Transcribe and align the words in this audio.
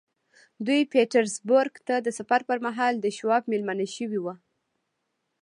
دوی 0.65 0.81
پيټرزبورګ 0.93 1.73
ته 1.87 1.95
د 2.05 2.07
سفر 2.17 2.41
پر 2.49 2.57
مهال 2.65 2.93
د 2.99 3.05
شواب 3.17 3.43
مېلمانه 3.51 3.87
شوي 3.95 4.19
وو. 4.21 4.33